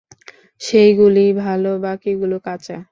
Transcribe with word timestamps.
সেইগুলিই 0.61 1.31
ভালো, 1.37 1.71
বাকিগুলা 1.79 2.37
কাঁচা। 2.45 2.77